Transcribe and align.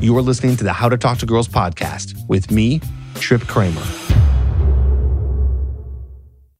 You 0.00 0.16
are 0.16 0.22
listening 0.22 0.56
to 0.56 0.64
the 0.64 0.72
How 0.72 0.88
to 0.88 0.96
Talk 0.96 1.18
to 1.18 1.26
Girls 1.26 1.46
podcast 1.46 2.26
with 2.26 2.50
me, 2.50 2.80
Trip 3.16 3.42
Kramer. 3.42 3.84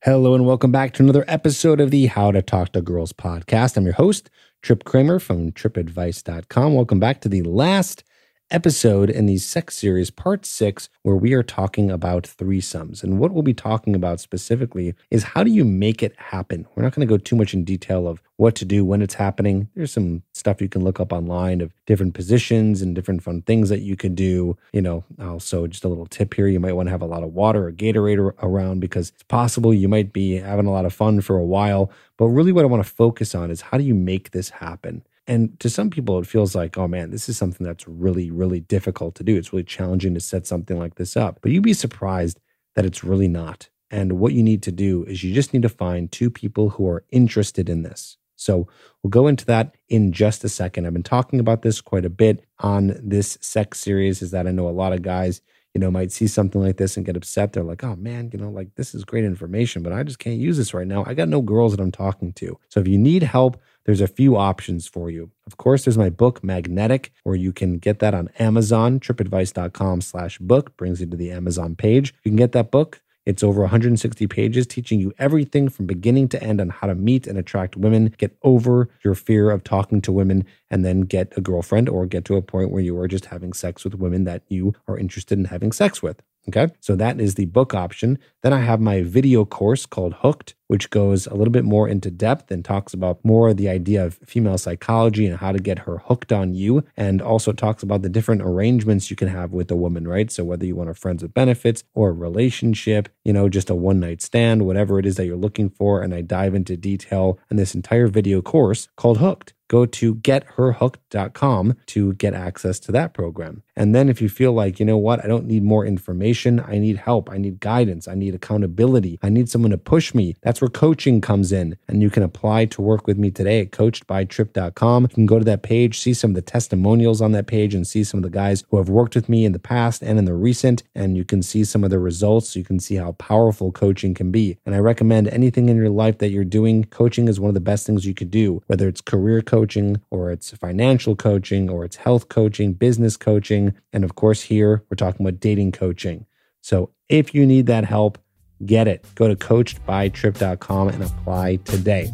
Hello, 0.03 0.35
and 0.35 0.45
welcome 0.45 0.71
back 0.71 0.93
to 0.95 1.03
another 1.03 1.24
episode 1.27 1.80
of 1.80 1.90
the 1.90 2.04
How 2.04 2.32
to 2.32 2.42
Talk 2.42 2.72
to 2.72 2.82
Girls 2.82 3.14
podcast. 3.14 3.79
I'm 3.79 3.84
your 3.84 3.95
host, 3.95 4.29
Trip 4.61 4.84
Kramer 4.84 5.18
from 5.18 5.53
tripadvice.com. 5.53 6.74
Welcome 6.74 7.00
back 7.00 7.22
to 7.22 7.30
the 7.30 7.40
last 7.40 8.04
episode 8.51 9.10
in 9.10 9.26
the 9.26 9.38
sex 9.38 9.76
series, 9.76 10.10
part 10.10 10.44
six, 10.44 10.88
where 11.03 11.16
we 11.16 11.33
are 11.33 11.42
talking 11.42 11.90
about 11.90 12.24
threesomes. 12.24 13.03
And 13.03 13.19
what 13.19 13.33
we'll 13.33 13.42
be 13.42 13.54
talking 13.54 13.94
about 13.94 14.21
specifically 14.21 14.94
is 15.10 15.22
how 15.22 15.44
do 15.44 15.51
you 15.51 15.65
make 15.65 16.02
it 16.02 16.15
happen? 16.19 16.66
We're 16.74 16.83
not 16.83 16.95
going 16.95 17.06
to 17.06 17.12
go 17.12 17.19
too 17.19 17.37
much 17.37 17.55
in 17.55 17.65
detail 17.65 18.09
of 18.09 18.23
what 18.37 18.55
to 18.56 18.65
do 18.65 18.84
when 18.84 19.02
it's 19.02 19.15
happening. 19.15 19.69
There's 19.74 19.92
some 19.92 20.23
stuff 20.33 20.60
you 20.60 20.69
can 20.69 20.83
look 20.83 20.98
up 20.98 21.12
online 21.12 21.60
of 21.60 21.73
different 21.87 22.15
positions 22.15 22.83
and 22.83 22.95
different 22.95 23.23
fun 23.23 23.42
things 23.42 23.69
that 23.69 23.80
you 23.80 23.97
can 23.97 24.15
do. 24.15 24.56
You 24.73 24.83
know, 24.83 25.05
also 25.20 25.67
just 25.67 25.84
a 25.84 25.89
little 25.89 26.06
tip 26.06 26.34
here 26.34 26.48
you 26.48 26.61
might 26.61 26.73
want 26.73 26.87
to 26.87 26.91
have 26.91 27.03
a 27.03 27.06
lot 27.06 27.23
of 27.23 27.34
water 27.34 27.69
or 27.69 27.73
Gatorade 27.73 28.33
around 28.42 28.80
because 28.80 29.11
it's 29.11 29.23
possible 29.25 29.75
you 29.75 29.89
might 29.89 30.12
be 30.12 30.37
having 30.37 30.67
a 30.67 30.73
lot 30.73 30.87
of 30.87 30.92
fun 30.92 31.20
for 31.20 31.37
a 31.37 31.45
while. 31.45 31.91
But 32.17 32.28
really, 32.28 32.53
what 32.53 32.64
I 32.64 32.69
want 32.69 32.84
to 32.84 32.91
focus 32.91 33.34
on 33.34 33.51
is 33.51 33.61
how 33.61 33.78
do 33.78 33.84
you 33.84 33.95
make 33.95 34.30
this 34.30 34.51
happen? 34.51 35.03
And 35.30 35.61
to 35.61 35.70
some 35.70 35.91
people, 35.91 36.19
it 36.19 36.27
feels 36.27 36.57
like, 36.57 36.77
oh 36.77 36.89
man, 36.89 37.12
this 37.12 37.29
is 37.29 37.39
something 37.39 37.65
that's 37.65 37.87
really, 37.87 38.33
really 38.33 38.59
difficult 38.59 39.15
to 39.15 39.23
do. 39.23 39.37
It's 39.37 39.53
really 39.53 39.62
challenging 39.62 40.12
to 40.15 40.20
set 40.20 40.45
something 40.45 40.77
like 40.77 40.97
this 40.97 41.16
up. 41.16 41.39
But 41.41 41.53
you'd 41.53 41.62
be 41.62 41.73
surprised 41.73 42.41
that 42.75 42.84
it's 42.84 43.05
really 43.05 43.29
not. 43.29 43.69
And 43.93 44.15
what 44.15 44.33
you 44.33 44.43
need 44.43 44.61
to 44.65 44.73
do 44.73 45.05
is 45.05 45.23
you 45.23 45.33
just 45.33 45.55
need 45.55 45.62
to 45.62 45.69
find 45.69 46.11
two 46.11 46.30
people 46.30 46.70
who 46.70 46.89
are 46.89 47.05
interested 47.12 47.69
in 47.69 47.84
this. 47.84 48.16
So 48.34 48.66
we'll 49.05 49.11
go 49.11 49.29
into 49.29 49.47
that 49.47 49.77
in 49.89 50.11
just 50.11 50.43
a 50.43 50.48
second. 50.48 50.84
I've 50.84 50.95
been 50.95 51.05
talking 51.05 51.39
about 51.39 51.62
this 51.62 51.81
quite 51.81 52.05
a 52.05 52.11
bit 52.11 52.45
on 52.59 52.98
this 53.01 53.39
sex 53.41 53.78
series, 53.78 54.23
is 54.23 54.33
that 54.33 54.48
I 54.48 54.51
know 54.51 54.69
a 54.69 54.70
lot 54.70 54.92
of 54.92 55.03
guys 55.03 55.42
you 55.75 55.81
know, 55.81 55.91
might 55.91 56.11
see 56.11 56.27
something 56.27 56.61
like 56.61 56.77
this 56.78 56.97
and 56.97 57.06
get 57.06 57.17
upset. 57.17 57.53
They're 57.53 57.62
like, 57.62 57.84
oh 57.84 57.97
man, 57.97 58.31
you 58.33 58.39
know, 58.39 58.51
like 58.51 58.75
this 58.75 58.95
is 58.95 59.05
great 59.05 59.25
information, 59.25 59.83
but 59.83 59.92
I 59.92 60.03
just 60.03 60.19
can't 60.19 60.39
use 60.39 60.56
this 60.56 60.75
right 60.75 60.86
now. 60.86 61.05
I 61.06 61.14
got 61.14 61.28
no 61.28 61.42
girls 61.42 61.77
that 61.77 61.83
I'm 61.83 61.92
talking 61.92 62.33
to. 62.34 62.58
So 62.69 62.81
if 62.81 62.89
you 62.89 62.98
need 62.98 63.23
help, 63.23 63.61
there's 63.84 64.00
a 64.00 64.06
few 64.06 64.36
options 64.36 64.86
for 64.86 65.11
you. 65.11 65.31
Of 65.47 65.56
course, 65.56 65.84
there's 65.84 65.98
my 65.98 66.11
book, 66.11 66.45
Magnetic, 66.45 67.12
where 67.25 67.36
you 67.36 67.53
can 67.53 67.78
get 67.78 67.98
that 68.00 68.14
on 68.14 68.28
Amazon, 68.39 69.00
tripadvice.com 69.00 70.00
slash 70.00 70.39
book, 70.39 70.77
brings 70.77 71.00
you 71.00 71.06
to 71.06 71.17
the 71.17 71.31
Amazon 71.33 71.75
page. 71.75 72.14
You 72.25 72.31
can 72.31 72.36
get 72.36 72.53
that 72.53 72.70
book. 72.70 73.01
It's 73.27 73.42
over 73.42 73.61
160 73.61 74.27
pages 74.28 74.67
teaching 74.67 74.98
you 74.98 75.12
everything 75.19 75.69
from 75.69 75.86
beginning 75.86 76.28
to 76.31 76.42
end 76.42 76.61
on 76.61 76.70
how 76.70 76.86
to 76.86 76.95
meet 76.95 77.27
and 77.27 77.39
attract 77.39 77.77
women, 77.77 78.14
get 78.17 78.36
over 78.42 78.89
your 79.05 79.14
fear 79.14 79.51
of 79.51 79.62
talking 79.62 80.01
to 80.03 80.12
women, 80.12 80.47
and 80.70 80.84
then 80.84 81.03
get 81.03 81.36
a 81.36 81.41
girlfriend 81.41 81.89
or 81.89 82.06
get 82.06 82.25
to 82.25 82.36
a 82.36 82.42
point 82.42 82.70
where 82.70 82.83
you 82.83 82.98
are 82.98 83.06
just 83.06 83.27
having 83.27 83.53
sex 83.53 83.84
with 83.84 83.95
women 83.95 84.25
that 84.25 84.42
you 84.48 84.75
are 84.89 84.98
interested 84.98 85.39
in 85.39 85.45
having 85.45 85.70
sex 85.70 86.03
with. 86.03 86.23
Okay. 86.51 86.73
So 86.81 86.97
that 86.97 87.20
is 87.20 87.37
the 87.37 87.45
book 87.45 87.75
option. 87.75 88.19
Then 88.43 88.53
I 88.53 88.59
have 88.59 88.81
my 88.81 89.03
video 89.03 89.45
course 89.45 89.87
called 89.87 90.15
Hooked, 90.15 90.57
which 90.67 90.91
goes 90.91 91.29
a 91.29 91.34
little 91.34 91.53
bit 91.53 91.65
more 91.65 91.87
into 91.87 92.11
depth 92.11 92.51
and 92.51 92.65
talks 92.65 92.92
about 92.92 93.25
more 93.25 93.55
the 93.55 93.69
idea 93.69 94.05
of 94.05 94.19
female 94.27 94.59
psychology 94.59 95.27
and 95.27 95.39
how 95.39 95.53
to 95.53 95.61
get 95.61 95.81
her 95.81 95.98
hooked 95.98 96.33
on 96.33 96.53
you. 96.53 96.83
And 96.97 97.23
also 97.23 97.53
talks 97.53 97.84
about 97.84 98.03
the 98.03 98.09
different 98.09 98.42
arrangements 98.42 99.11
you 99.11 99.17
can 99.17 99.29
have 99.29 99.53
with 99.53 99.70
a 99.70 99.77
woman, 99.77 100.09
right? 100.09 100.29
So 100.29 100.42
whether 100.42 100.67
you 100.67 100.75
want 100.75 100.91
a 100.91 100.95
friends 100.95 101.23
with 101.23 101.34
benefits 101.34 101.84
or 101.95 102.09
a 102.09 102.12
relationship, 102.12 103.09
you 103.25 103.33
know, 103.33 103.48
just 103.48 103.70
a 103.70 103.77
one 103.77 104.01
night 104.01 104.20
stand, 104.20 104.67
whatever 104.67 104.98
it 104.98 105.07
is 105.07 105.14
that 105.17 105.27
you're 105.27 105.37
looking 105.37 105.70
for. 105.70 106.03
And 106.03 106.12
I 106.12 106.20
dive 106.23 106.57
into 106.57 106.77
detail 106.77 107.39
in 107.48 107.59
this 107.59 107.77
entire 107.77 108.09
video 108.09 108.42
course 108.42 108.89
called 108.97 109.19
Hooked 109.19 109.55
go 109.70 109.87
to 109.87 110.17
getherhooked.com 110.17 111.77
to 111.87 112.12
get 112.14 112.35
access 112.35 112.81
to 112.81 112.92
that 112.92 113.14
program. 113.14 113.62
And 113.81 113.95
then 113.95 114.11
if 114.11 114.20
you 114.20 114.28
feel 114.28 114.53
like, 114.53 114.78
you 114.78 114.84
know 114.84 114.98
what, 114.98 115.25
I 115.25 115.27
don't 115.27 115.47
need 115.47 115.62
more 115.62 115.86
information, 115.86 116.61
I 116.61 116.77
need 116.77 116.98
help, 116.98 117.31
I 117.31 117.39
need 117.39 117.61
guidance, 117.61 118.06
I 118.06 118.14
need 118.14 118.34
accountability, 118.34 119.19
I 119.23 119.31
need 119.31 119.48
someone 119.48 119.70
to 119.70 119.78
push 119.78 120.14
me, 120.14 120.36
that's 120.42 120.61
where 120.61 120.68
coaching 120.68 121.23
comes 121.23 121.51
in. 121.51 121.79
And 121.89 122.02
you 122.02 122.11
can 122.11 122.23
apply 122.23 122.67
to 122.67 122.83
work 122.83 123.07
with 123.07 123.17
me 123.17 123.30
today 123.30 123.63
at 123.63 123.70
coachedbytrip.com. 123.70 125.05
You 125.05 125.08
can 125.08 125.24
go 125.24 125.39
to 125.39 125.46
that 125.46 125.63
page, 125.63 125.98
see 125.98 126.13
some 126.13 126.33
of 126.33 126.35
the 126.35 126.42
testimonials 126.42 127.23
on 127.23 127.33
that 127.33 127.46
page, 127.46 127.74
and 127.74 127.86
see 127.86 128.04
some 128.04 128.18
of 128.18 128.22
the 128.22 128.28
guys 128.28 128.64
who 128.68 128.76
have 128.76 128.91
worked 128.91 129.14
with 129.14 129.30
me 129.30 129.46
in 129.46 129.52
the 129.52 129.58
past 129.58 130.02
and 130.02 130.18
in 130.18 130.26
the 130.26 130.34
recent. 130.34 130.82
And 130.94 131.16
you 131.16 131.24
can 131.24 131.42
see 131.42 131.64
some 131.64 131.82
of 131.82 131.88
the 131.88 131.98
results. 131.98 132.54
You 132.54 132.64
can 132.64 132.80
see 132.80 132.97
how 132.97 133.12
powerful 133.12 133.72
coaching 133.72 134.12
can 134.12 134.30
be. 134.30 134.58
And 134.66 134.74
I 134.74 134.78
recommend 134.78 135.28
anything 135.28 135.70
in 135.70 135.78
your 135.78 135.88
life 135.88 136.18
that 136.18 136.28
you're 136.28 136.44
doing, 136.44 136.84
coaching 136.84 137.28
is 137.28 137.41
one 137.41 137.48
of 137.48 137.54
the 137.54 137.60
best 137.60 137.86
things 137.86 138.04
you 138.04 138.12
could 138.12 138.30
do, 138.30 138.62
whether 138.66 138.88
it's 138.88 139.00
career 139.00 139.41
coaching 139.41 140.02
or 140.10 140.30
it's 140.30 140.50
financial 140.50 141.16
coaching, 141.16 141.70
or 141.70 141.86
it's 141.86 141.97
health 141.97 142.28
coaching, 142.28 142.74
business 142.74 143.16
coaching. 143.16 143.69
And 143.92 144.04
of 144.04 144.14
course, 144.14 144.42
here 144.42 144.84
we're 144.91 144.97
talking 144.97 145.26
about 145.26 145.41
dating 145.41 145.72
coaching. 145.72 146.26
So 146.60 146.91
if 147.08 147.34
you 147.34 147.47
need 147.47 147.66
that 147.66 147.84
help, 147.84 148.19
get 148.64 148.88
it. 148.88 149.04
Go 149.14 149.28
to 149.28 149.36
coachedbytrip.com 149.36 150.88
and 150.88 151.03
apply 151.03 151.56
today. 151.56 152.12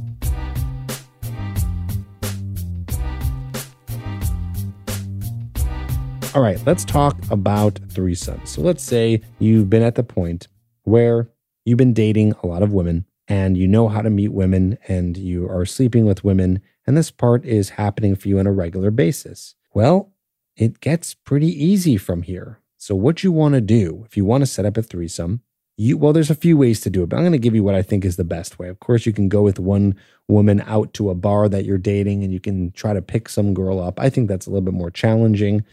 All 6.35 6.43
right, 6.43 6.61
let's 6.67 6.85
talk 6.85 7.17
about 7.31 7.75
threesomes. 7.89 8.49
So 8.49 8.61
let's 8.61 8.83
say 8.83 9.23
you've 9.39 9.71
been 9.71 9.83
at 9.83 9.95
the 9.95 10.03
point 10.03 10.49
where 10.83 11.31
you've 11.65 11.79
been 11.79 11.95
dating 11.95 12.35
a 12.43 12.47
lot 12.47 12.63
of 12.63 12.73
women 12.73 13.07
and 13.27 13.57
you 13.57 13.67
know 13.67 13.89
how 13.89 14.03
to 14.03 14.11
meet 14.11 14.33
women 14.33 14.77
and 14.87 15.17
you 15.17 15.49
are 15.49 15.65
sleeping 15.65 16.05
with 16.05 16.25
women 16.25 16.61
and 16.87 16.97
this 16.97 17.11
part 17.11 17.45
is 17.45 17.71
happening 17.71 18.15
for 18.15 18.29
you 18.29 18.39
on 18.39 18.47
a 18.47 18.53
regular 18.53 18.91
basis. 18.91 19.55
Well, 19.75 20.13
it 20.57 20.81
gets 20.81 21.15
pretty 21.15 21.49
easy 21.49 21.97
from 21.97 22.23
here. 22.23 22.61
So, 22.79 22.95
what 22.95 23.23
you 23.23 23.33
want 23.33 23.55
to 23.55 23.61
do 23.61 24.05
if 24.07 24.17
you 24.17 24.25
want 24.25 24.43
to 24.43 24.47
set 24.47 24.65
up 24.65 24.77
a 24.77 24.83
threesome, 24.83 25.43
you 25.77 25.99
well, 25.99 26.13
there's 26.13 26.31
a 26.31 26.35
few 26.35 26.57
ways 26.57 26.81
to 26.83 26.91
do 26.91 27.03
it, 27.03 27.09
but 27.09 27.17
I'm 27.17 27.23
going 27.23 27.33
to 27.33 27.39
give 27.39 27.55
you 27.55 27.65
what 27.65 27.75
I 27.75 27.83
think 27.83 28.05
is 28.05 28.17
the 28.17 28.25
best 28.25 28.59
way. 28.59 28.69
Of 28.69 28.81
course, 28.81 29.07
you 29.07 29.13
can 29.13 29.29
go 29.29 29.43
with 29.43 29.59
one 29.59 29.97
woman 30.29 30.63
out 30.67 30.93
to 30.95 31.11
a 31.11 31.15
bar 31.15 31.49
that 31.49 31.65
you're 31.65 31.79
dating 31.79 32.25
and 32.25 32.33
you 32.33 32.41
can 32.41 32.73
try 32.73 32.93
to 32.93 33.03
pick 33.03 33.29
some 33.29 33.55
girl 33.55 33.81
up. 33.81 34.01
I 34.01 34.11
think 34.11 34.29
that's 34.29 34.47
a 34.47 34.51
little 34.51 34.65
bit 34.65 34.75
more 34.75 34.91
challenging. 34.91 35.65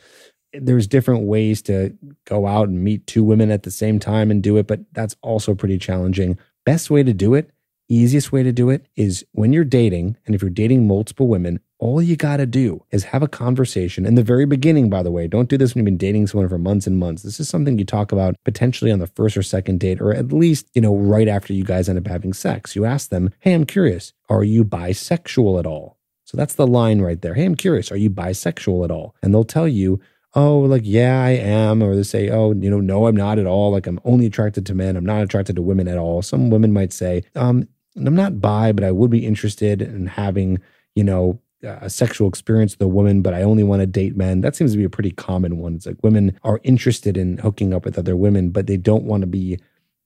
There's 0.54 0.86
different 0.86 1.24
ways 1.24 1.62
to 1.64 1.98
go 2.26 2.46
out 2.46 2.68
and 2.68 2.84
meet 2.84 3.08
two 3.08 3.24
women 3.24 3.50
at 3.50 3.64
the 3.64 3.72
same 3.72 4.00
time 4.00 4.30
and 4.30 4.44
do 4.44 4.58
it, 4.58 4.68
but 4.68 4.82
that's 4.92 5.16
also 5.22 5.56
pretty 5.56 5.80
challenging. 5.80 6.38
Best 6.66 6.92
way 6.92 7.02
to 7.02 7.14
do 7.14 7.34
it 7.34 7.50
easiest 7.94 8.32
way 8.32 8.44
to 8.44 8.52
do 8.52 8.70
it 8.70 8.86
is 8.96 9.26
when 9.32 9.54
you're 9.54 9.64
dating, 9.64 10.18
and 10.26 10.36
if 10.36 10.42
you're 10.42 10.50
dating 10.50 10.88
multiple 10.88 11.28
women, 11.28 11.60
all 11.84 12.02
you 12.02 12.16
got 12.16 12.38
to 12.38 12.46
do 12.46 12.82
is 12.92 13.04
have 13.04 13.22
a 13.22 13.28
conversation. 13.28 14.06
In 14.06 14.16
the 14.16 14.24
very 14.24 14.46
beginning, 14.46 14.90
by 14.90 15.04
the 15.04 15.12
way, 15.12 15.28
don't 15.28 15.50
do 15.50 15.58
this 15.58 15.76
when 15.76 15.82
you've 15.82 15.92
been 15.92 15.98
dating 15.98 16.28
someone 16.28 16.48
for 16.48 16.58
months 16.58 16.88
and 16.88 16.98
months. 16.98 17.24
This 17.24 17.42
is 17.42 17.50
something 17.50 17.78
you 17.78 17.84
talk 17.84 18.14
about 18.14 18.38
potentially 18.46 18.90
on 18.90 19.00
the 19.00 19.08
first 19.08 19.36
or 19.36 19.44
second 19.44 19.82
date, 19.82 20.00
or 20.00 20.14
at 20.14 20.32
least, 20.32 20.70
you 20.74 20.80
know, 20.80 20.96
right 20.96 21.28
after 21.28 21.52
you 21.52 21.66
guys 21.66 21.90
end 21.90 22.00
up 22.00 22.08
having 22.08 22.32
sex. 22.32 22.74
You 22.74 22.86
ask 22.86 23.10
them, 23.10 23.32
Hey, 23.42 23.54
I'm 23.54 23.66
curious, 23.66 24.14
are 24.30 24.46
you 24.46 24.64
bisexual 24.64 25.60
at 25.60 25.66
all? 25.66 25.98
So 26.24 26.38
that's 26.38 26.56
the 26.56 26.66
line 26.66 27.02
right 27.02 27.22
there. 27.22 27.34
Hey, 27.34 27.44
I'm 27.44 27.56
curious, 27.56 27.92
are 27.92 27.98
you 27.98 28.10
bisexual 28.10 28.86
at 28.86 28.92
all? 28.92 29.14
And 29.22 29.34
they'll 29.34 29.44
tell 29.44 29.68
you, 29.68 30.00
oh, 30.36 30.60
like, 30.60 30.84
yeah, 30.86 31.22
I 31.22 31.32
am. 31.32 31.84
Or 31.84 31.98
they 31.98 32.04
say, 32.04 32.30
oh, 32.30 32.54
you 32.54 32.70
know, 32.70 32.80
no, 32.80 33.08
I'm 33.08 33.18
not 33.18 33.40
at 33.40 33.46
all. 33.46 33.74
Like, 33.74 33.88
I'm 33.88 34.00
only 34.06 34.26
attracted 34.26 34.66
to 34.68 34.74
men. 34.74 34.96
I'm 34.96 35.06
not 35.06 35.22
attracted 35.22 35.58
to 35.58 35.62
women 35.62 35.90
at 35.90 35.98
all. 35.98 36.22
Some 36.22 36.50
women 36.50 36.72
might 36.72 36.94
say, 36.94 37.26
um, 37.36 37.68
I'm 37.98 38.16
not 38.16 38.40
bi, 38.40 38.72
but 38.72 38.86
I 38.86 38.92
would 38.92 39.12
be 39.12 39.26
interested 39.26 39.82
in 39.82 40.08
having, 40.08 40.60
you 40.96 41.04
know, 41.04 41.42
a 41.64 41.90
sexual 41.90 42.28
experience 42.28 42.74
with 42.74 42.82
a 42.82 42.88
woman, 42.88 43.22
but 43.22 43.34
I 43.34 43.42
only 43.42 43.64
want 43.64 43.82
to 43.82 43.88
date 43.88 44.16
men. 44.18 44.42
That 44.42 44.56
seems 44.56 44.72
to 44.72 44.78
be 44.78 44.84
a 44.84 44.90
pretty 44.90 45.12
common 45.12 45.58
one. 45.58 45.76
It's 45.76 45.86
like 45.86 46.04
women 46.04 46.38
are 46.44 46.60
interested 46.64 47.18
in 47.18 47.38
hooking 47.38 47.74
up 47.74 47.86
with 47.86 47.98
other 47.98 48.16
women, 48.16 48.50
but 48.50 48.68
they 48.68 48.78
don't 48.78 49.06
want 49.06 49.22
to 49.22 49.28
be 49.28 49.60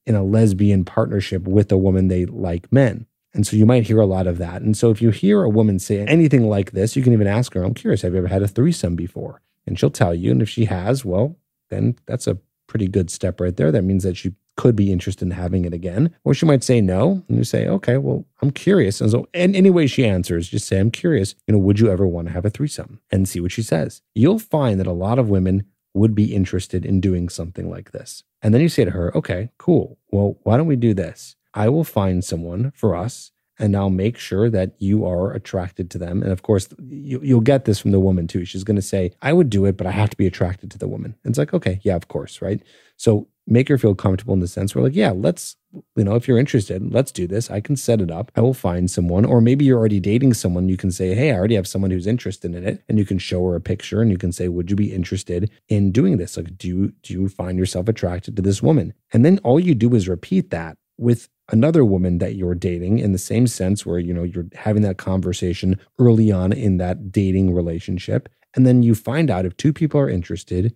in 0.06 0.16
a 0.16 0.23
lesbian 0.23 0.85
partnership 0.85 1.44
with 1.44 1.72
a 1.72 1.78
woman 1.78 2.07
they 2.07 2.25
like 2.25 2.72
men. 2.72 3.06
And 3.34 3.45
so 3.45 3.56
you 3.56 3.66
might 3.66 3.85
hear 3.85 4.00
a 4.00 4.06
lot 4.06 4.25
of 4.25 4.38
that. 4.38 4.62
And 4.62 4.75
so 4.75 4.90
if 4.90 5.01
you 5.01 5.12
hear 5.12 5.44
a 5.44 5.50
woman 5.50 5.79
say 5.79 6.00
anything 6.00 6.47
like 6.47 6.72
this, 6.72 6.95
you 6.95 7.03
can 7.03 7.13
even 7.13 7.28
ask 7.28 7.53
her, 7.53 7.63
I'm 7.63 7.74
curious, 7.74 8.01
have 8.01 8.13
you 8.13 8.19
ever 8.19 8.28
had 8.28 8.41
a 8.41 8.47
threesome 8.47 8.95
before? 8.95 9.41
And 9.66 9.78
she'll 9.78 9.89
tell 9.89 10.15
you. 10.15 10.31
And 10.31 10.42
if 10.42 10.50
she 10.50 10.65
has, 10.65 11.03
well, 11.03 11.36
then 11.69 11.98
that's 12.06 12.25
a 12.25 12.38
pretty 12.68 12.88
good 12.88 13.10
step 13.10 13.39
right 13.39 13.56
there. 13.56 13.71
That 13.71 13.83
means 13.83 14.03
that 14.03 14.18
she 14.18 14.33
could 14.57 14.75
be 14.75 14.92
interested 14.92 15.24
in 15.24 15.31
having 15.31 15.63
it 15.63 15.74
again. 15.74 16.13
Or 16.25 16.33
she 16.33 16.45
might 16.45 16.63
say 16.63 16.81
no. 16.81 17.24
And 17.30 17.38
you 17.38 17.44
say, 17.44 17.68
okay, 17.68 17.98
well, 17.98 18.25
I'm 18.42 18.51
curious. 18.51 19.00
And 19.00 19.09
so, 19.09 19.27
and 19.33 19.56
any 19.56 19.69
way 19.69 19.88
she 19.88 20.06
answers, 20.06 20.50
just 20.50 20.68
say, 20.68 20.80
I'm 20.80 20.92
curious, 20.92 21.36
you 21.48 21.54
know, 21.54 21.59
would 21.59 21.80
you 21.80 21.89
ever 21.89 22.06
want 22.06 22.27
to 22.27 22.33
have 22.33 22.45
a 22.45 22.50
threesome? 22.50 23.00
And 23.12 23.30
see 23.30 23.39
what 23.39 23.51
she 23.54 23.62
says. 23.62 24.01
You'll 24.13 24.39
find 24.39 24.80
that 24.80 24.88
a 24.88 24.92
lot 24.92 25.19
of 25.19 25.30
women 25.30 25.65
would 25.94 26.13
be 26.13 26.36
interested 26.36 26.86
in 26.86 27.00
doing 27.00 27.30
something 27.30 27.69
like 27.69 27.92
this. 27.92 28.24
And 28.42 28.54
then 28.54 28.62
you 28.62 28.69
say 28.69 28.86
to 28.86 28.92
her, 28.92 29.15
okay, 29.15 29.50
cool. 29.57 29.98
Well, 30.12 30.38
why 30.44 30.57
don't 30.57 30.68
we 30.68 30.75
do 30.75 30.94
this? 30.94 31.36
I 31.53 31.69
will 31.69 31.83
find 31.83 32.24
someone 32.24 32.71
for 32.75 32.95
us 32.95 33.31
and 33.59 33.75
I'll 33.75 33.89
make 33.89 34.18
sure 34.18 34.50
that 34.50 34.74
you 34.80 35.06
are 35.06 35.33
attracted 35.33 35.89
to 35.92 35.98
them. 35.98 36.21
And 36.21 36.31
of 36.31 36.44
course, 36.44 36.69
you, 36.88 37.19
will 37.19 37.42
get 37.42 37.65
this 37.65 37.80
from 37.80 37.92
the 37.92 38.00
woman 38.00 38.27
too. 38.27 38.45
She's 38.45 38.63
going 38.63 38.75
to 38.75 38.81
say, 38.81 39.12
I 39.21 39.33
would 39.33 39.50
do 39.50 39.65
it, 39.65 39.77
but 39.77 39.88
I 39.88 39.92
have 39.92 40.09
to 40.12 40.18
be 40.18 40.27
attracted 40.27 40.71
to 40.71 40.77
the 40.77 40.88
woman. 40.88 41.15
And 41.24 41.31
it's 41.31 41.39
like, 41.39 41.54
okay, 41.54 41.80
yeah, 41.83 41.95
of 41.95 42.07
course, 42.07 42.42
right? 42.42 42.62
So 42.98 43.27
make 43.45 43.69
her 43.69 43.77
feel 43.77 43.95
comfortable 43.95 44.33
in 44.33 44.42
the 44.42 44.48
sense 44.48 44.75
where, 44.75 44.83
like, 44.83 44.95
yeah, 44.95 45.12
let's, 45.12 45.56
you 45.95 46.04
know, 46.04 46.15
if 46.15 46.27
you're 46.27 46.38
interested, 46.38 46.94
let's 46.94 47.12
do 47.12 47.27
this. 47.27 47.50
I 47.50 47.62
can 47.62 47.75
set 47.75 48.01
it 48.01 48.12
up. 48.12 48.31
I 48.36 48.42
will 48.42 48.54
find 48.54 48.92
someone. 48.92 49.25
Or 49.25 49.42
maybe 49.42 49.65
you're 49.65 49.80
already 49.80 50.00
dating 50.00 50.33
someone. 50.33 50.69
You 50.69 50.77
can 50.77 50.92
say, 50.92 51.15
hey, 51.15 51.31
I 51.31 51.36
already 51.36 51.56
have 51.56 51.68
someone 51.68 51.92
who's 51.92 52.07
interested 52.07 52.53
in 52.53 52.68
it. 52.68 52.83
And 52.89 53.00
you 53.00 53.06
can 53.06 53.19
show 53.19 53.44
her 53.45 53.56
a 53.56 53.62
picture 53.62 54.01
and 54.01 54.12
you 54.12 54.18
can 54.18 54.31
say, 54.31 54.48
would 54.48 54.69
you 54.69 54.75
be 54.75 54.94
interested 54.94 55.50
in 55.69 55.92
doing 55.92 56.18
this? 56.18 56.38
Like, 56.38 56.57
do 56.57 56.68
you, 56.68 56.94
do 57.03 57.13
you 57.13 57.30
find 57.30 57.57
yourself 57.57 57.88
attracted 57.88 58.36
to 58.36 58.42
this 58.42 58.62
woman? 58.62 58.94
And 59.13 59.24
then 59.24 59.39
all 59.44 59.60
you 59.60 59.75
do 59.75 59.95
is 59.95 60.07
repeat 60.07 60.50
that 60.51 60.77
with 60.98 61.30
another 61.50 61.86
woman 61.86 62.18
that 62.18 62.36
you're 62.36 62.56
dating 62.56 63.00
in 63.00 63.12
the 63.12 63.18
same 63.18 63.48
sense 63.48 63.86
where 63.86 64.00
you 64.00 64.14
know 64.14 64.24
you're 64.24 64.48
having 64.56 64.82
that 64.82 64.98
conversation 64.98 65.80
early 66.00 66.32
on 66.32 66.52
in 66.52 66.78
that 66.78 67.12
dating 67.12 67.54
relationship 67.54 68.30
and 68.56 68.66
then 68.66 68.84
you 68.84 68.96
find 68.96 69.30
out 69.30 69.46
if 69.46 69.56
two 69.58 69.72
people 69.72 70.00
are 70.00 70.10
interested 70.10 70.76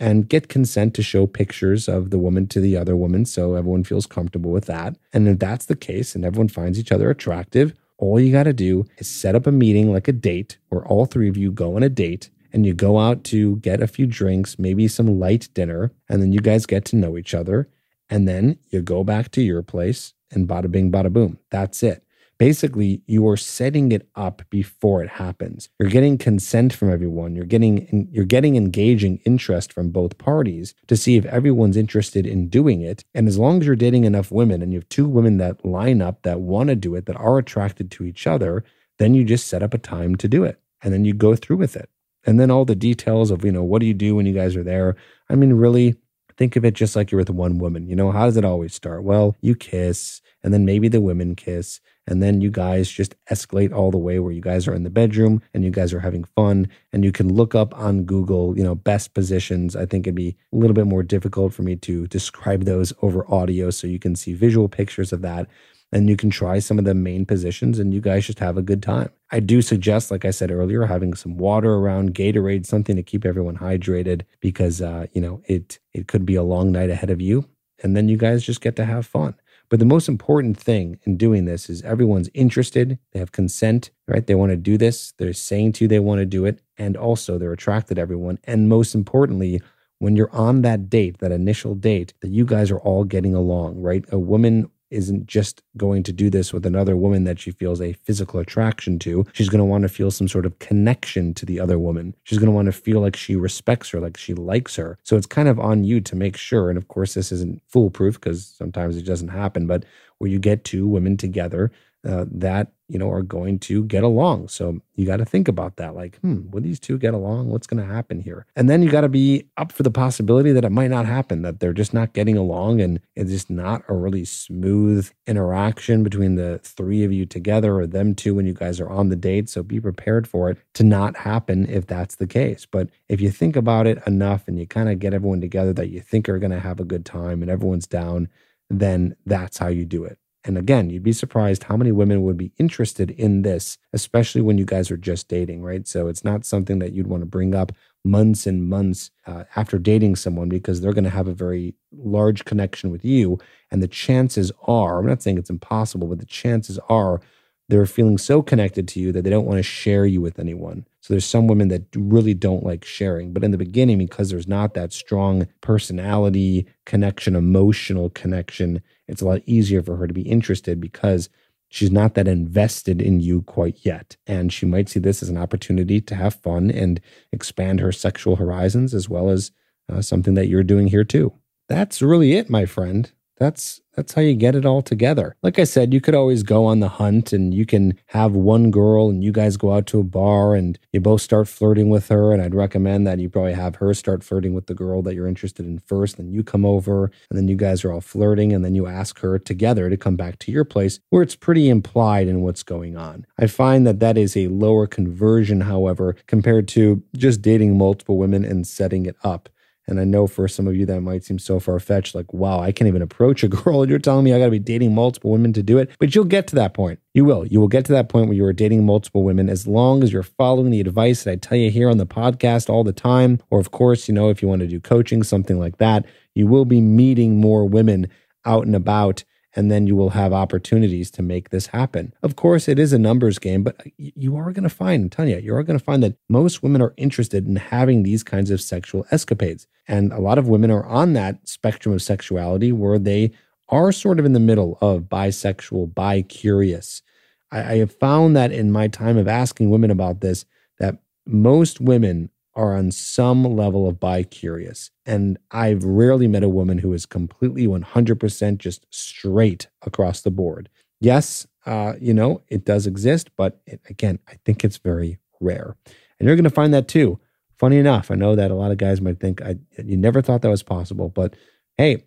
and 0.00 0.28
get 0.28 0.48
consent 0.48 0.94
to 0.94 1.02
show 1.02 1.26
pictures 1.26 1.88
of 1.88 2.10
the 2.10 2.18
woman 2.18 2.46
to 2.46 2.60
the 2.60 2.76
other 2.76 2.96
woman 2.96 3.24
so 3.24 3.54
everyone 3.54 3.84
feels 3.84 4.06
comfortable 4.06 4.50
with 4.50 4.66
that 4.66 4.96
and 5.12 5.28
if 5.28 5.38
that's 5.38 5.66
the 5.66 5.76
case 5.76 6.14
and 6.14 6.24
everyone 6.24 6.48
finds 6.48 6.78
each 6.78 6.92
other 6.92 7.10
attractive 7.10 7.74
all 7.98 8.18
you 8.18 8.32
got 8.32 8.44
to 8.44 8.52
do 8.52 8.86
is 8.98 9.08
set 9.08 9.34
up 9.34 9.46
a 9.46 9.52
meeting 9.52 9.92
like 9.92 10.08
a 10.08 10.12
date 10.12 10.58
where 10.68 10.86
all 10.86 11.04
three 11.04 11.28
of 11.28 11.36
you 11.36 11.50
go 11.52 11.76
on 11.76 11.82
a 11.82 11.88
date 11.88 12.30
and 12.52 12.64
you 12.64 12.74
go 12.74 12.98
out 12.98 13.24
to 13.24 13.56
get 13.56 13.82
a 13.82 13.86
few 13.86 14.06
drinks, 14.06 14.58
maybe 14.58 14.88
some 14.88 15.18
light 15.18 15.48
dinner, 15.52 15.92
and 16.08 16.22
then 16.22 16.32
you 16.32 16.40
guys 16.40 16.66
get 16.66 16.84
to 16.86 16.96
know 16.96 17.18
each 17.18 17.34
other. 17.34 17.68
And 18.10 18.26
then 18.26 18.58
you 18.70 18.82
go 18.82 19.04
back 19.04 19.30
to 19.32 19.42
your 19.42 19.62
place 19.62 20.14
and 20.30 20.48
bada 20.48 20.70
bing, 20.70 20.90
bada 20.90 21.12
boom. 21.12 21.38
That's 21.50 21.82
it. 21.82 22.04
Basically, 22.38 23.02
you 23.06 23.26
are 23.28 23.36
setting 23.36 23.90
it 23.90 24.08
up 24.14 24.42
before 24.48 25.02
it 25.02 25.10
happens. 25.10 25.68
You're 25.80 25.90
getting 25.90 26.16
consent 26.16 26.72
from 26.72 26.88
everyone. 26.88 27.34
You're 27.34 27.44
getting 27.44 28.08
you're 28.12 28.24
getting 28.24 28.54
engaging 28.54 29.18
interest 29.24 29.72
from 29.72 29.90
both 29.90 30.18
parties 30.18 30.72
to 30.86 30.96
see 30.96 31.16
if 31.16 31.24
everyone's 31.26 31.76
interested 31.76 32.28
in 32.28 32.48
doing 32.48 32.80
it. 32.80 33.02
And 33.12 33.26
as 33.26 33.38
long 33.38 33.60
as 33.60 33.66
you're 33.66 33.74
dating 33.74 34.04
enough 34.04 34.30
women 34.30 34.62
and 34.62 34.72
you 34.72 34.78
have 34.78 34.88
two 34.88 35.08
women 35.08 35.38
that 35.38 35.64
line 35.64 36.00
up 36.00 36.22
that 36.22 36.40
want 36.40 36.68
to 36.68 36.76
do 36.76 36.94
it, 36.94 37.06
that 37.06 37.16
are 37.16 37.38
attracted 37.38 37.90
to 37.92 38.04
each 38.04 38.24
other, 38.28 38.62
then 38.98 39.14
you 39.14 39.24
just 39.24 39.48
set 39.48 39.62
up 39.64 39.74
a 39.74 39.78
time 39.78 40.14
to 40.16 40.28
do 40.28 40.44
it. 40.44 40.60
And 40.80 40.94
then 40.94 41.04
you 41.04 41.14
go 41.14 41.34
through 41.34 41.56
with 41.56 41.74
it. 41.74 41.90
And 42.24 42.38
then 42.38 42.52
all 42.52 42.64
the 42.64 42.76
details 42.76 43.32
of, 43.32 43.44
you 43.44 43.50
know, 43.50 43.64
what 43.64 43.80
do 43.80 43.86
you 43.86 43.94
do 43.94 44.14
when 44.14 44.26
you 44.26 44.34
guys 44.34 44.54
are 44.54 44.62
there? 44.62 44.96
I 45.28 45.34
mean, 45.34 45.54
really, 45.54 45.96
think 46.38 46.56
of 46.56 46.64
it 46.64 46.74
just 46.74 46.96
like 46.96 47.10
you're 47.10 47.18
with 47.18 47.30
one 47.30 47.58
woman. 47.58 47.86
You 47.86 47.96
know, 47.96 48.10
how 48.12 48.24
does 48.24 48.36
it 48.36 48.44
always 48.44 48.72
start? 48.72 49.02
Well, 49.02 49.36
you 49.42 49.54
kiss, 49.54 50.22
and 50.42 50.54
then 50.54 50.64
maybe 50.64 50.88
the 50.88 51.00
women 51.00 51.34
kiss, 51.34 51.80
and 52.06 52.22
then 52.22 52.40
you 52.40 52.50
guys 52.50 52.88
just 52.88 53.14
escalate 53.26 53.74
all 53.74 53.90
the 53.90 53.98
way 53.98 54.18
where 54.18 54.32
you 54.32 54.40
guys 54.40 54.66
are 54.66 54.74
in 54.74 54.84
the 54.84 54.88
bedroom 54.88 55.42
and 55.52 55.62
you 55.62 55.70
guys 55.70 55.92
are 55.92 56.00
having 56.00 56.24
fun. 56.24 56.68
And 56.90 57.04
you 57.04 57.12
can 57.12 57.34
look 57.34 57.54
up 57.54 57.78
on 57.78 58.04
Google, 58.04 58.56
you 58.56 58.64
know, 58.64 58.74
best 58.74 59.12
positions. 59.12 59.76
I 59.76 59.84
think 59.84 60.06
it'd 60.06 60.14
be 60.14 60.36
a 60.52 60.56
little 60.56 60.72
bit 60.72 60.86
more 60.86 61.02
difficult 61.02 61.52
for 61.52 61.62
me 61.62 61.76
to 61.76 62.06
describe 62.06 62.64
those 62.64 62.94
over 63.02 63.30
audio 63.30 63.68
so 63.68 63.86
you 63.86 63.98
can 63.98 64.16
see 64.16 64.32
visual 64.32 64.68
pictures 64.68 65.12
of 65.12 65.20
that 65.20 65.48
and 65.92 66.08
you 66.08 66.16
can 66.16 66.30
try 66.30 66.58
some 66.60 66.78
of 66.78 66.86
the 66.86 66.94
main 66.94 67.26
positions 67.26 67.78
and 67.78 67.92
you 67.92 68.00
guys 68.00 68.26
just 68.26 68.38
have 68.38 68.56
a 68.56 68.62
good 68.62 68.82
time. 68.82 69.10
I 69.30 69.40
do 69.40 69.60
suggest, 69.60 70.10
like 70.10 70.24
I 70.24 70.30
said 70.30 70.50
earlier, 70.50 70.86
having 70.86 71.14
some 71.14 71.36
water 71.36 71.74
around, 71.74 72.14
Gatorade, 72.14 72.64
something 72.64 72.96
to 72.96 73.02
keep 73.02 73.26
everyone 73.26 73.58
hydrated 73.58 74.22
because, 74.40 74.80
uh, 74.80 75.06
you 75.12 75.20
know, 75.20 75.42
it, 75.44 75.78
it 75.92 76.08
could 76.08 76.24
be 76.24 76.34
a 76.34 76.42
long 76.42 76.72
night 76.72 76.90
ahead 76.90 77.10
of 77.10 77.20
you. 77.20 77.46
And 77.82 77.96
then 77.96 78.08
you 78.08 78.16
guys 78.16 78.42
just 78.42 78.60
get 78.60 78.74
to 78.76 78.84
have 78.84 79.06
fun. 79.06 79.34
But 79.68 79.80
the 79.80 79.84
most 79.84 80.08
important 80.08 80.58
thing 80.58 80.98
in 81.04 81.18
doing 81.18 81.44
this 81.44 81.68
is 81.68 81.82
everyone's 81.82 82.30
interested. 82.32 82.98
They 83.12 83.18
have 83.18 83.32
consent, 83.32 83.90
right? 84.06 84.26
They 84.26 84.34
want 84.34 84.50
to 84.50 84.56
do 84.56 84.78
this. 84.78 85.12
They're 85.18 85.34
saying 85.34 85.72
to 85.74 85.84
you 85.84 85.88
they 85.88 85.98
want 85.98 86.20
to 86.20 86.26
do 86.26 86.46
it. 86.46 86.62
And 86.78 86.96
also 86.96 87.36
they're 87.36 87.52
attracted 87.52 87.96
to 87.96 88.00
everyone. 88.00 88.38
And 88.44 88.68
most 88.68 88.94
importantly, 88.94 89.60
when 89.98 90.16
you're 90.16 90.34
on 90.34 90.62
that 90.62 90.88
date, 90.88 91.18
that 91.18 91.32
initial 91.32 91.74
date, 91.74 92.14
that 92.20 92.30
you 92.30 92.46
guys 92.46 92.70
are 92.70 92.78
all 92.78 93.04
getting 93.04 93.34
along, 93.34 93.80
right? 93.82 94.04
A 94.10 94.18
woman 94.18 94.70
isn't 94.90 95.26
just 95.26 95.62
going 95.76 96.02
to 96.02 96.12
do 96.12 96.30
this 96.30 96.52
with 96.52 96.64
another 96.64 96.96
woman 96.96 97.24
that 97.24 97.38
she 97.38 97.50
feels 97.50 97.80
a 97.80 97.92
physical 97.92 98.40
attraction 98.40 98.98
to. 99.00 99.26
She's 99.32 99.48
going 99.48 99.60
to 99.60 99.64
want 99.64 99.82
to 99.82 99.88
feel 99.88 100.10
some 100.10 100.28
sort 100.28 100.46
of 100.46 100.58
connection 100.58 101.34
to 101.34 101.46
the 101.46 101.60
other 101.60 101.78
woman. 101.78 102.14
She's 102.24 102.38
going 102.38 102.46
to 102.48 102.54
want 102.54 102.66
to 102.66 102.72
feel 102.72 103.00
like 103.00 103.16
she 103.16 103.36
respects 103.36 103.90
her, 103.90 104.00
like 104.00 104.16
she 104.16 104.34
likes 104.34 104.76
her. 104.76 104.98
So 105.04 105.16
it's 105.16 105.26
kind 105.26 105.48
of 105.48 105.58
on 105.60 105.84
you 105.84 106.00
to 106.00 106.16
make 106.16 106.36
sure. 106.36 106.68
And 106.68 106.78
of 106.78 106.88
course, 106.88 107.14
this 107.14 107.32
isn't 107.32 107.62
foolproof 107.68 108.14
because 108.14 108.46
sometimes 108.46 108.96
it 108.96 109.04
doesn't 109.04 109.28
happen, 109.28 109.66
but 109.66 109.84
where 110.18 110.30
you 110.30 110.38
get 110.38 110.64
two 110.64 110.86
women 110.86 111.16
together 111.16 111.70
uh, 112.08 112.24
that 112.30 112.72
you 112.88 112.98
know 112.98 113.10
are 113.10 113.22
going 113.22 113.58
to 113.60 113.84
get 113.84 114.02
along. 114.02 114.48
So 114.48 114.80
you 114.96 115.06
got 115.06 115.18
to 115.18 115.24
think 115.24 115.46
about 115.46 115.76
that. 115.76 115.94
Like, 115.94 116.18
hmm, 116.20 116.50
will 116.50 116.62
these 116.62 116.80
two 116.80 116.98
get 116.98 117.14
along? 117.14 117.50
What's 117.50 117.66
going 117.66 117.86
to 117.86 117.92
happen 117.92 118.20
here? 118.20 118.46
And 118.56 118.68
then 118.68 118.82
you 118.82 118.90
got 118.90 119.02
to 119.02 119.08
be 119.08 119.46
up 119.56 119.72
for 119.72 119.82
the 119.82 119.90
possibility 119.90 120.52
that 120.52 120.64
it 120.64 120.72
might 120.72 120.90
not 120.90 121.06
happen. 121.06 121.42
That 121.42 121.60
they're 121.60 121.72
just 121.72 121.94
not 121.94 122.14
getting 122.14 122.36
along, 122.36 122.80
and 122.80 123.00
it's 123.14 123.30
just 123.30 123.50
not 123.50 123.82
a 123.88 123.94
really 123.94 124.24
smooth 124.24 125.10
interaction 125.26 126.02
between 126.02 126.36
the 126.36 126.58
three 126.64 127.04
of 127.04 127.12
you 127.12 127.26
together 127.26 127.76
or 127.76 127.86
them 127.86 128.14
two 128.14 128.34
when 128.34 128.46
you 128.46 128.54
guys 128.54 128.80
are 128.80 128.88
on 128.88 129.08
the 129.08 129.16
date. 129.16 129.48
So 129.48 129.62
be 129.62 129.80
prepared 129.80 130.26
for 130.26 130.50
it 130.50 130.58
to 130.74 130.84
not 130.84 131.16
happen 131.18 131.68
if 131.68 131.86
that's 131.86 132.16
the 132.16 132.26
case. 132.26 132.66
But 132.66 132.88
if 133.08 133.20
you 133.20 133.30
think 133.30 133.56
about 133.56 133.86
it 133.86 133.98
enough 134.06 134.48
and 134.48 134.58
you 134.58 134.66
kind 134.66 134.88
of 134.88 134.98
get 134.98 135.14
everyone 135.14 135.40
together 135.40 135.72
that 135.74 135.90
you 135.90 136.00
think 136.00 136.28
are 136.28 136.38
going 136.38 136.52
to 136.52 136.60
have 136.60 136.80
a 136.80 136.84
good 136.84 137.04
time 137.04 137.42
and 137.42 137.50
everyone's 137.50 137.86
down, 137.86 138.28
then 138.70 139.16
that's 139.26 139.58
how 139.58 139.68
you 139.68 139.84
do 139.84 140.04
it. 140.04 140.18
And 140.48 140.56
again, 140.56 140.88
you'd 140.88 141.02
be 141.02 141.12
surprised 141.12 141.64
how 141.64 141.76
many 141.76 141.92
women 141.92 142.22
would 142.22 142.38
be 142.38 142.52
interested 142.58 143.10
in 143.10 143.42
this, 143.42 143.76
especially 143.92 144.40
when 144.40 144.56
you 144.56 144.64
guys 144.64 144.90
are 144.90 144.96
just 144.96 145.28
dating, 145.28 145.62
right? 145.62 145.86
So 145.86 146.08
it's 146.08 146.24
not 146.24 146.46
something 146.46 146.78
that 146.78 146.94
you'd 146.94 147.06
want 147.06 147.20
to 147.20 147.26
bring 147.26 147.54
up 147.54 147.70
months 148.02 148.46
and 148.46 148.66
months 148.66 149.10
uh, 149.26 149.44
after 149.56 149.78
dating 149.78 150.16
someone 150.16 150.48
because 150.48 150.80
they're 150.80 150.94
going 150.94 151.04
to 151.04 151.10
have 151.10 151.28
a 151.28 151.34
very 151.34 151.74
large 151.92 152.46
connection 152.46 152.90
with 152.90 153.04
you. 153.04 153.38
And 153.70 153.82
the 153.82 153.88
chances 153.88 154.50
are, 154.66 154.98
I'm 154.98 155.06
not 155.06 155.22
saying 155.22 155.36
it's 155.36 155.50
impossible, 155.50 156.08
but 156.08 156.18
the 156.18 156.24
chances 156.24 156.78
are 156.88 157.20
they're 157.68 157.86
feeling 157.86 158.18
so 158.18 158.42
connected 158.42 158.88
to 158.88 159.00
you 159.00 159.12
that 159.12 159.22
they 159.22 159.30
don't 159.30 159.44
want 159.44 159.58
to 159.58 159.62
share 159.62 160.06
you 160.06 160.20
with 160.20 160.38
anyone. 160.38 160.86
So 161.00 161.12
there's 161.12 161.26
some 161.26 161.46
women 161.46 161.68
that 161.68 161.84
really 161.94 162.34
don't 162.34 162.64
like 162.64 162.84
sharing. 162.84 163.32
But 163.32 163.44
in 163.44 163.50
the 163.50 163.58
beginning, 163.58 163.98
because 163.98 164.30
there's 164.30 164.48
not 164.48 164.74
that 164.74 164.92
strong 164.92 165.46
personality 165.60 166.66
connection, 166.86 167.36
emotional 167.36 168.10
connection, 168.10 168.82
it's 169.06 169.20
a 169.20 169.26
lot 169.26 169.42
easier 169.46 169.82
for 169.82 169.96
her 169.96 170.06
to 170.06 170.14
be 170.14 170.22
interested 170.22 170.80
because 170.80 171.28
she's 171.68 171.90
not 171.90 172.14
that 172.14 172.26
invested 172.26 173.02
in 173.02 173.20
you 173.20 173.42
quite 173.42 173.78
yet. 173.82 174.16
And 174.26 174.52
she 174.52 174.64
might 174.64 174.88
see 174.88 175.00
this 175.00 175.22
as 175.22 175.28
an 175.28 175.36
opportunity 175.38 176.00
to 176.00 176.14
have 176.14 176.34
fun 176.36 176.70
and 176.70 177.00
expand 177.32 177.80
her 177.80 177.92
sexual 177.92 178.36
horizons, 178.36 178.94
as 178.94 179.08
well 179.08 179.28
as 179.28 179.50
uh, 179.92 180.00
something 180.00 180.34
that 180.34 180.48
you're 180.48 180.62
doing 180.62 180.88
here 180.88 181.04
too. 181.04 181.34
That's 181.68 182.00
really 182.00 182.32
it, 182.32 182.48
my 182.48 182.64
friend. 182.64 183.12
That's 183.38 183.80
that's 183.98 184.14
how 184.14 184.22
you 184.22 184.34
get 184.34 184.54
it 184.54 184.64
all 184.64 184.80
together. 184.80 185.34
Like 185.42 185.58
I 185.58 185.64
said, 185.64 185.92
you 185.92 186.00
could 186.00 186.14
always 186.14 186.44
go 186.44 186.66
on 186.66 186.78
the 186.78 186.88
hunt 186.88 187.32
and 187.32 187.52
you 187.52 187.66
can 187.66 187.98
have 188.06 188.32
one 188.32 188.70
girl 188.70 189.08
and 189.08 189.24
you 189.24 189.32
guys 189.32 189.56
go 189.56 189.72
out 189.72 189.86
to 189.86 189.98
a 189.98 190.04
bar 190.04 190.54
and 190.54 190.78
you 190.92 191.00
both 191.00 191.20
start 191.20 191.48
flirting 191.48 191.88
with 191.88 192.06
her. 192.06 192.32
And 192.32 192.40
I'd 192.40 192.54
recommend 192.54 193.08
that 193.08 193.18
you 193.18 193.28
probably 193.28 193.54
have 193.54 193.74
her 193.76 193.92
start 193.94 194.22
flirting 194.22 194.54
with 194.54 194.66
the 194.66 194.74
girl 194.74 195.02
that 195.02 195.16
you're 195.16 195.26
interested 195.26 195.66
in 195.66 195.80
first. 195.80 196.16
Then 196.16 196.30
you 196.30 196.44
come 196.44 196.64
over 196.64 197.10
and 197.28 197.36
then 197.36 197.48
you 197.48 197.56
guys 197.56 197.84
are 197.84 197.92
all 197.92 198.00
flirting 198.00 198.52
and 198.52 198.64
then 198.64 198.76
you 198.76 198.86
ask 198.86 199.18
her 199.18 199.36
together 199.36 199.90
to 199.90 199.96
come 199.96 200.14
back 200.14 200.38
to 200.40 200.52
your 200.52 200.64
place 200.64 201.00
where 201.10 201.24
it's 201.24 201.34
pretty 201.34 201.68
implied 201.68 202.28
in 202.28 202.42
what's 202.42 202.62
going 202.62 202.96
on. 202.96 203.26
I 203.36 203.48
find 203.48 203.84
that 203.84 203.98
that 203.98 204.16
is 204.16 204.36
a 204.36 204.46
lower 204.46 204.86
conversion, 204.86 205.62
however, 205.62 206.14
compared 206.28 206.68
to 206.68 207.02
just 207.16 207.42
dating 207.42 207.76
multiple 207.76 208.16
women 208.16 208.44
and 208.44 208.64
setting 208.64 209.06
it 209.06 209.16
up. 209.24 209.48
And 209.88 209.98
I 209.98 210.04
know 210.04 210.26
for 210.26 210.46
some 210.46 210.66
of 210.66 210.76
you 210.76 210.84
that 210.86 211.00
might 211.00 211.24
seem 211.24 211.38
so 211.38 211.58
far 211.58 211.80
fetched, 211.80 212.14
like, 212.14 212.32
wow, 212.32 212.60
I 212.60 212.72
can't 212.72 212.86
even 212.88 213.02
approach 213.02 213.42
a 213.42 213.48
girl. 213.48 213.88
You're 213.88 213.98
telling 213.98 214.24
me 214.24 214.32
I 214.34 214.38
got 214.38 214.44
to 214.44 214.50
be 214.50 214.58
dating 214.58 214.94
multiple 214.94 215.30
women 215.30 215.52
to 215.54 215.62
do 215.62 215.78
it. 215.78 215.90
But 215.98 216.14
you'll 216.14 216.24
get 216.24 216.46
to 216.48 216.54
that 216.56 216.74
point. 216.74 217.00
You 217.14 217.24
will. 217.24 217.46
You 217.46 217.58
will 217.58 217.68
get 217.68 217.86
to 217.86 217.92
that 217.92 218.08
point 218.08 218.28
where 218.28 218.36
you 218.36 218.44
are 218.44 218.52
dating 218.52 218.84
multiple 218.84 219.24
women 219.24 219.48
as 219.48 219.66
long 219.66 220.02
as 220.02 220.12
you're 220.12 220.22
following 220.22 220.70
the 220.70 220.80
advice 220.80 221.24
that 221.24 221.32
I 221.32 221.36
tell 221.36 221.58
you 221.58 221.70
here 221.70 221.88
on 221.88 221.96
the 221.96 222.06
podcast 222.06 222.68
all 222.68 222.84
the 222.84 222.92
time. 222.92 223.40
Or, 223.50 223.58
of 223.58 223.70
course, 223.70 224.06
you 224.06 224.14
know, 224.14 224.28
if 224.28 224.42
you 224.42 224.48
want 224.48 224.60
to 224.60 224.68
do 224.68 224.78
coaching, 224.78 225.22
something 225.22 225.58
like 225.58 225.78
that, 225.78 226.04
you 226.34 226.46
will 226.46 226.66
be 226.66 226.80
meeting 226.80 227.40
more 227.40 227.64
women 227.64 228.08
out 228.44 228.66
and 228.66 228.76
about 228.76 229.24
and 229.56 229.70
then 229.70 229.86
you 229.86 229.96
will 229.96 230.10
have 230.10 230.32
opportunities 230.32 231.10
to 231.12 231.22
make 231.22 231.50
this 231.50 231.68
happen. 231.68 232.12
Of 232.22 232.36
course, 232.36 232.68
it 232.68 232.78
is 232.78 232.92
a 232.92 232.98
numbers 232.98 233.38
game, 233.38 233.62
but 233.62 233.80
uh, 233.80 233.90
you 233.96 234.36
are 234.36 234.52
going 234.52 234.64
to 234.64 234.68
find, 234.68 235.14
you, 235.18 235.38
you 235.38 235.54
are 235.54 235.62
going 235.62 235.78
to 235.78 235.84
find 235.84 236.02
that 236.02 236.16
most 236.28 236.62
women 236.62 236.82
are 236.82 236.94
interested 236.96 237.46
in 237.46 237.56
having 237.56 238.02
these 238.02 238.22
kinds 238.22 238.50
of 238.50 238.60
sexual 238.60 239.06
escapades. 239.10 239.66
And 239.86 240.12
a 240.12 240.20
lot 240.20 240.38
of 240.38 240.48
women 240.48 240.70
are 240.70 240.84
on 240.84 241.14
that 241.14 241.48
spectrum 241.48 241.94
of 241.94 242.02
sexuality 242.02 242.72
where 242.72 242.98
they 242.98 243.32
are 243.70 243.92
sort 243.92 244.18
of 244.18 244.24
in 244.24 244.32
the 244.32 244.40
middle 244.40 244.78
of 244.80 245.02
bisexual, 245.04 245.94
bi 245.94 246.22
curious. 246.22 247.02
I, 247.50 247.58
I 247.58 247.76
have 247.78 247.92
found 247.92 248.36
that 248.36 248.52
in 248.52 248.70
my 248.70 248.88
time 248.88 249.16
of 249.16 249.28
asking 249.28 249.70
women 249.70 249.90
about 249.90 250.20
this, 250.20 250.44
that 250.78 250.98
most 251.26 251.80
women 251.80 252.30
are 252.58 252.74
on 252.76 252.90
some 252.90 253.44
level 253.44 253.88
of 253.88 254.00
bi 254.00 254.24
curious. 254.24 254.90
And 255.06 255.38
I've 255.52 255.84
rarely 255.84 256.26
met 256.26 256.42
a 256.42 256.48
woman 256.48 256.78
who 256.78 256.92
is 256.92 257.06
completely 257.06 257.68
100% 257.68 258.58
just 258.58 258.84
straight 258.90 259.68
across 259.86 260.20
the 260.20 260.32
board. 260.32 260.68
yes, 261.00 261.46
uh, 261.64 261.92
you 262.00 262.12
know, 262.12 262.42
it 262.48 262.64
does 262.64 262.86
exist, 262.86 263.30
but 263.36 263.60
it, 263.66 263.80
again, 263.88 264.18
I 264.26 264.38
think 264.44 264.64
it's 264.64 264.78
very 264.78 265.18
rare. 265.38 265.76
And 266.18 266.26
you're 266.26 266.34
going 266.34 266.44
to 266.44 266.50
find 266.50 266.74
that 266.74 266.88
too. 266.88 267.20
Funny 267.56 267.76
enough, 267.76 268.10
I 268.10 268.16
know 268.16 268.34
that 268.34 268.50
a 268.50 268.54
lot 268.54 268.72
of 268.72 268.78
guys 268.78 269.00
might 269.00 269.20
think 269.20 269.40
I, 269.40 269.56
you 269.76 269.96
never 269.96 270.20
thought 270.20 270.42
that 270.42 270.48
was 270.48 270.62
possible, 270.62 271.08
but 271.08 271.36
hey, 271.76 272.04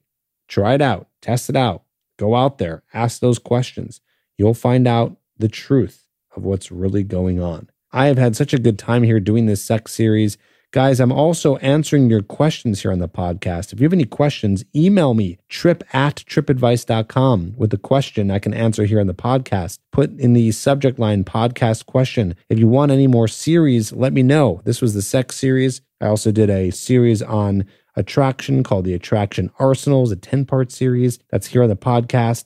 try 0.49 0.73
it 0.73 0.81
out, 0.81 1.07
test 1.21 1.49
it 1.49 1.55
out, 1.55 1.83
go 2.17 2.35
out 2.35 2.57
there, 2.57 2.83
ask 2.93 3.21
those 3.21 3.39
questions. 3.39 4.01
You'll 4.37 4.53
find 4.53 4.87
out 4.87 5.17
the 5.37 5.47
truth 5.47 6.07
of 6.35 6.43
what's 6.43 6.71
really 6.71 7.03
going 7.03 7.41
on. 7.41 7.69
I 7.93 8.05
have 8.05 8.17
had 8.17 8.35
such 8.35 8.53
a 8.53 8.59
good 8.59 8.79
time 8.79 9.03
here 9.03 9.19
doing 9.19 9.45
this 9.45 9.61
sex 9.61 9.93
series. 9.93 10.37
Guys, 10.71 11.01
I'm 11.01 11.11
also 11.11 11.57
answering 11.57 12.09
your 12.09 12.21
questions 12.21 12.81
here 12.81 12.93
on 12.93 12.99
the 12.99 13.09
podcast. 13.09 13.73
If 13.73 13.81
you 13.81 13.83
have 13.83 13.91
any 13.91 14.05
questions, 14.05 14.63
email 14.73 15.13
me 15.13 15.37
trip 15.49 15.83
at 15.93 16.23
tripadvice.com 16.27 17.55
with 17.57 17.73
a 17.73 17.77
question 17.77 18.31
I 18.31 18.39
can 18.39 18.53
answer 18.53 18.85
here 18.85 19.01
on 19.01 19.07
the 19.07 19.13
podcast. 19.13 19.79
Put 19.91 20.17
in 20.17 20.31
the 20.31 20.53
subject 20.53 20.97
line 20.97 21.25
podcast 21.25 21.85
question. 21.85 22.35
If 22.47 22.57
you 22.57 22.69
want 22.69 22.93
any 22.93 23.07
more 23.07 23.27
series, 23.27 23.91
let 23.91 24.13
me 24.13 24.23
know. 24.23 24.61
This 24.63 24.81
was 24.81 24.93
the 24.93 25.01
sex 25.01 25.35
series. 25.35 25.81
I 25.99 26.07
also 26.07 26.31
did 26.31 26.49
a 26.49 26.71
series 26.71 27.21
on 27.21 27.65
attraction 27.97 28.63
called 28.63 28.85
the 28.85 28.93
Attraction 28.93 29.51
Arsenals, 29.59 30.13
a 30.13 30.15
10 30.15 30.45
part 30.45 30.71
series 30.71 31.19
that's 31.29 31.47
here 31.47 31.63
on 31.63 31.69
the 31.69 31.75
podcast. 31.75 32.45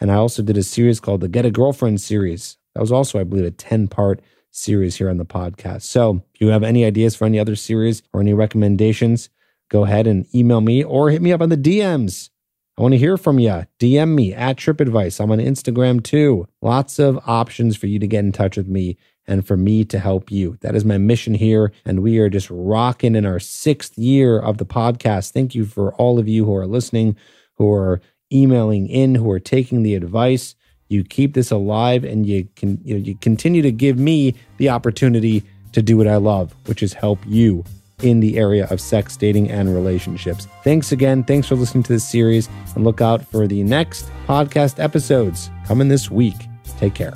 And 0.00 0.12
I 0.12 0.14
also 0.14 0.44
did 0.44 0.56
a 0.56 0.62
series 0.62 1.00
called 1.00 1.22
the 1.22 1.28
Get 1.28 1.44
a 1.44 1.50
Girlfriend 1.50 2.00
series. 2.00 2.56
That 2.74 2.80
was 2.80 2.92
also, 2.92 3.18
I 3.18 3.24
believe, 3.24 3.46
a 3.46 3.50
10 3.50 3.88
part 3.88 4.20
series 4.54 4.96
here 4.96 5.10
on 5.10 5.18
the 5.18 5.24
podcast. 5.24 5.82
So 5.82 6.22
if 6.34 6.40
you 6.40 6.48
have 6.48 6.62
any 6.62 6.84
ideas 6.84 7.16
for 7.16 7.24
any 7.24 7.38
other 7.38 7.56
series 7.56 8.02
or 8.12 8.20
any 8.20 8.32
recommendations, 8.32 9.28
go 9.68 9.84
ahead 9.84 10.06
and 10.06 10.26
email 10.34 10.60
me 10.60 10.84
or 10.84 11.10
hit 11.10 11.22
me 11.22 11.32
up 11.32 11.42
on 11.42 11.48
the 11.48 11.56
DMs. 11.56 12.30
I 12.76 12.82
want 12.82 12.92
to 12.92 12.98
hear 12.98 13.16
from 13.16 13.38
you. 13.38 13.66
DM 13.78 14.14
me 14.14 14.34
at 14.34 14.56
TripAdvice. 14.56 15.20
I'm 15.20 15.30
on 15.30 15.38
Instagram 15.38 16.02
too. 16.02 16.48
Lots 16.60 16.98
of 16.98 17.20
options 17.26 17.76
for 17.76 17.86
you 17.86 17.98
to 17.98 18.06
get 18.06 18.24
in 18.24 18.32
touch 18.32 18.56
with 18.56 18.66
me 18.66 18.96
and 19.26 19.46
for 19.46 19.56
me 19.56 19.84
to 19.84 19.98
help 19.98 20.30
you. 20.30 20.58
That 20.60 20.74
is 20.74 20.84
my 20.84 20.98
mission 20.98 21.34
here. 21.34 21.72
And 21.84 22.02
we 22.02 22.18
are 22.18 22.28
just 22.28 22.50
rocking 22.50 23.14
in 23.14 23.24
our 23.24 23.38
sixth 23.38 23.96
year 23.96 24.38
of 24.38 24.58
the 24.58 24.66
podcast. 24.66 25.32
Thank 25.32 25.54
you 25.54 25.64
for 25.64 25.94
all 25.94 26.18
of 26.18 26.28
you 26.28 26.44
who 26.44 26.54
are 26.56 26.66
listening, 26.66 27.16
who 27.54 27.72
are 27.72 28.00
emailing 28.32 28.88
in, 28.88 29.14
who 29.14 29.30
are 29.30 29.40
taking 29.40 29.82
the 29.82 29.94
advice 29.94 30.54
you 30.88 31.04
keep 31.04 31.34
this 31.34 31.50
alive 31.50 32.04
and 32.04 32.26
you 32.26 32.46
can 32.56 32.78
you, 32.84 32.94
know, 32.94 33.00
you 33.00 33.14
continue 33.16 33.62
to 33.62 33.72
give 33.72 33.98
me 33.98 34.34
the 34.58 34.68
opportunity 34.68 35.42
to 35.72 35.82
do 35.82 35.96
what 35.96 36.06
I 36.06 36.16
love, 36.16 36.54
which 36.66 36.82
is 36.82 36.92
help 36.92 37.18
you 37.26 37.64
in 38.02 38.20
the 38.20 38.38
area 38.38 38.66
of 38.70 38.80
sex, 38.80 39.16
dating, 39.16 39.50
and 39.50 39.74
relationships. 39.74 40.46
Thanks 40.62 40.92
again. 40.92 41.24
Thanks 41.24 41.48
for 41.48 41.54
listening 41.54 41.84
to 41.84 41.92
this 41.92 42.08
series 42.08 42.48
and 42.74 42.84
look 42.84 43.00
out 43.00 43.26
for 43.26 43.46
the 43.46 43.62
next 43.62 44.10
podcast 44.26 44.82
episodes 44.82 45.50
coming 45.66 45.88
this 45.88 46.10
week. 46.10 46.36
Take 46.78 46.94
care. 46.94 47.14